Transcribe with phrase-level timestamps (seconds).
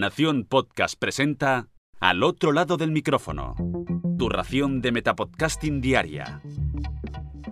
[0.00, 1.68] Nación Podcast presenta
[2.00, 3.54] Al otro lado del micrófono.
[4.18, 6.40] Tu ración de Metapodcasting Diaria.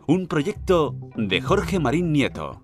[0.06, 2.62] Un proyecto de Jorge Marín Nieto.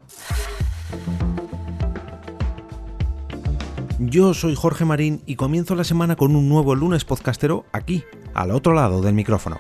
[3.99, 8.53] Yo soy Jorge Marín y comienzo la semana con un nuevo lunes podcastero aquí, al
[8.53, 9.59] otro lado del micrófono.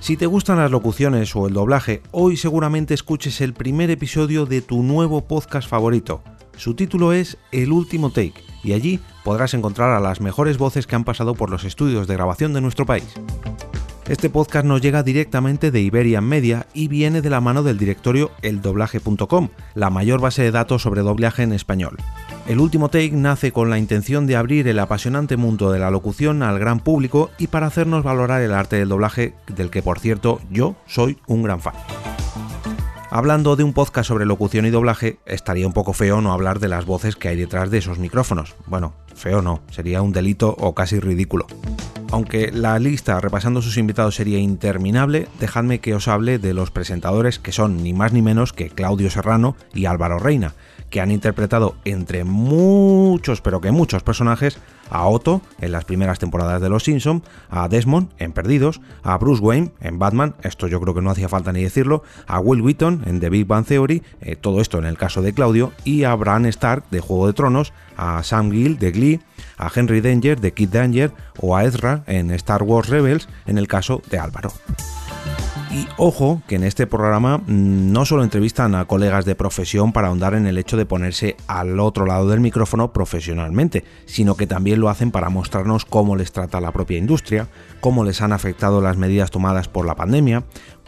[0.00, 4.62] Si te gustan las locuciones o el doblaje, hoy seguramente escuches el primer episodio de
[4.62, 6.22] tu nuevo podcast favorito.
[6.60, 10.94] Su título es El último take y allí podrás encontrar a las mejores voces que
[10.94, 13.06] han pasado por los estudios de grabación de nuestro país.
[14.10, 18.30] Este podcast nos llega directamente de Iberian Media y viene de la mano del directorio
[18.42, 21.96] eldoblaje.com, la mayor base de datos sobre doblaje en español.
[22.46, 26.42] El último take nace con la intención de abrir el apasionante mundo de la locución
[26.42, 30.42] al gran público y para hacernos valorar el arte del doblaje, del que por cierto
[30.50, 31.72] yo soy un gran fan.
[33.12, 36.68] Hablando de un podcast sobre locución y doblaje, estaría un poco feo no hablar de
[36.68, 38.54] las voces que hay detrás de esos micrófonos.
[38.66, 41.48] Bueno, feo no, sería un delito o casi ridículo.
[42.12, 47.40] Aunque la lista repasando sus invitados sería interminable, dejadme que os hable de los presentadores
[47.40, 50.54] que son ni más ni menos que Claudio Serrano y Álvaro Reina,
[50.90, 54.58] que han interpretado entre muchos, pero que muchos personajes,
[54.90, 59.42] a Otto en las primeras temporadas de Los Simpson, a Desmond en Perdidos, a Bruce
[59.42, 63.04] Wayne en Batman, esto yo creo que no hacía falta ni decirlo, a Will Wheaton
[63.06, 66.14] en The Big Bang Theory, eh, todo esto en el caso de Claudio, y a
[66.14, 69.20] Bran Stark de Juego de Tronos, a Sam Gill de Glee,
[69.56, 73.68] a Henry Danger de Kid Danger o a Ezra en Star Wars Rebels en el
[73.68, 74.52] caso de Álvaro.
[75.70, 80.08] Y ojo que en este programa mm, no solo entrevistan a colegas de profesión para
[80.08, 84.80] ahondar en el hecho de ponerse al otro lado del micrófono profesionalmente, sino que también
[84.80, 87.46] lo hacen para mostrarnos cómo les trata la propia industria,
[87.80, 90.42] cómo les han afectado las medidas tomadas por la pandemia,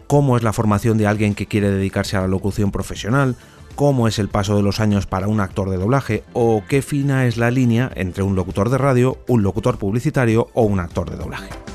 [0.08, 3.36] cómo es la formación de alguien que quiere dedicarse a la locución profesional,
[3.76, 7.26] cómo es el paso de los años para un actor de doblaje o qué fina
[7.26, 11.16] es la línea entre un locutor de radio, un locutor publicitario o un actor de
[11.16, 11.71] doblaje.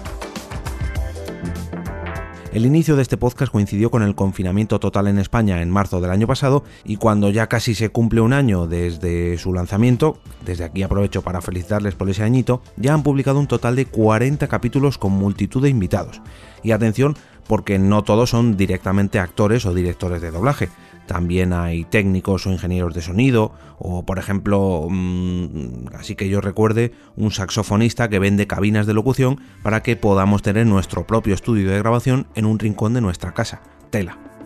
[2.54, 6.12] El inicio de este podcast coincidió con el confinamiento total en España en marzo del
[6.12, 10.82] año pasado y cuando ya casi se cumple un año desde su lanzamiento, desde aquí
[10.82, 15.12] aprovecho para felicitarles por ese añito, ya han publicado un total de 40 capítulos con
[15.12, 16.22] multitud de invitados.
[16.64, 17.16] Y atención,
[17.48, 20.70] porque no todos son directamente actores o directores de doblaje.
[21.08, 26.92] También hay técnicos o ingenieros de sonido, o por ejemplo, mm, así que yo recuerde,
[27.16, 31.80] un saxofonista que vende cabinas de locución para que podamos tener nuestro propio estudio de
[31.80, 33.62] grabación en un rincón de nuestra casa.
[33.90, 34.37] Tela.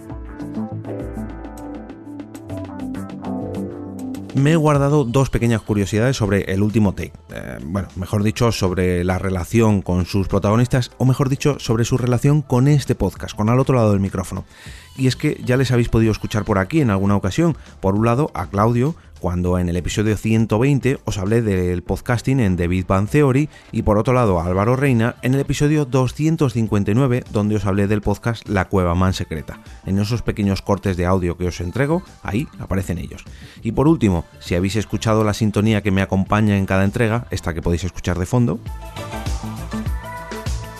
[4.41, 7.13] Me he guardado dos pequeñas curiosidades sobre el último take.
[7.33, 11.97] Eh, bueno, mejor dicho, sobre la relación con sus protagonistas, o mejor dicho, sobre su
[11.97, 14.43] relación con este podcast, con al otro lado del micrófono.
[14.97, 17.55] Y es que ya les habéis podido escuchar por aquí en alguna ocasión.
[17.79, 22.57] Por un lado, a Claudio, cuando en el episodio 120 os hablé del podcasting en
[22.57, 27.55] The Big Bang Theory y por otro lado Álvaro Reina en el episodio 259 donde
[27.55, 29.59] os hablé del podcast La Cueva Man Secreta.
[29.85, 33.23] En esos pequeños cortes de audio que os entrego, ahí aparecen ellos.
[33.61, 37.53] Y por último, si habéis escuchado la sintonía que me acompaña en cada entrega, esta
[37.53, 38.59] que podéis escuchar de fondo,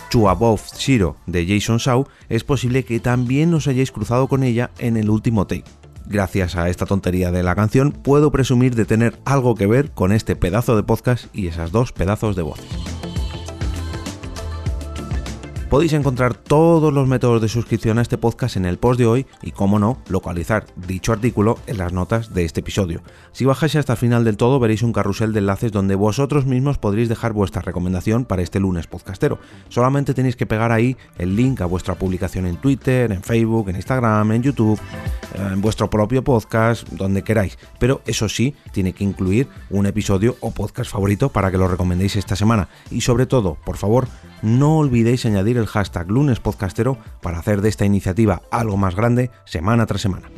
[0.09, 4.71] To Above Zero de Jason Shaw, es posible que también os hayáis cruzado con ella
[4.79, 9.19] en el último take gracias a esta tontería de la canción, puedo presumir de tener
[9.25, 12.90] algo que ver con este pedazo de podcast y esas dos pedazos de voces.
[15.71, 19.25] Podéis encontrar todos los métodos de suscripción a este podcast en el post de hoy
[19.41, 23.01] y, como no, localizar dicho artículo en las notas de este episodio.
[23.31, 26.77] Si bajáis hasta el final del todo veréis un carrusel de enlaces donde vosotros mismos
[26.77, 29.39] podréis dejar vuestra recomendación para este lunes podcastero.
[29.69, 33.77] Solamente tenéis que pegar ahí el link a vuestra publicación en Twitter, en Facebook, en
[33.77, 34.79] Instagram, en YouTube,
[35.35, 37.57] en vuestro propio podcast, donde queráis.
[37.79, 42.17] Pero eso sí, tiene que incluir un episodio o podcast favorito para que lo recomendéis
[42.17, 42.67] esta semana.
[42.89, 44.09] Y sobre todo, por favor,
[44.41, 49.85] no olvidéis añadir el hashtag lunespodcastero para hacer de esta iniciativa algo más grande semana
[49.85, 50.29] tras semana.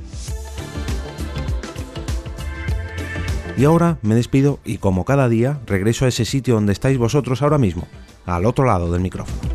[3.55, 7.41] Y ahora me despido y como cada día regreso a ese sitio donde estáis vosotros
[7.41, 7.87] ahora mismo,
[8.25, 9.52] al otro lado del micrófono.